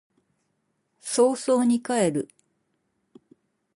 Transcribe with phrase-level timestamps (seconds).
[0.99, 2.27] 早々に帰る